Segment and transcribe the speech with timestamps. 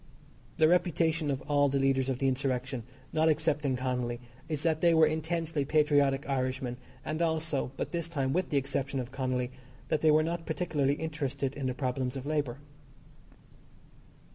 [0.57, 2.81] The reputation of all the leaders of the insurrection,
[3.13, 8.33] not excepting Connolly, is that they were intensely patriotic Irishmen, and also, but this time
[8.33, 9.51] with the exception of Connolly,
[9.89, 12.57] that they were not particularly interested in the problems of labour.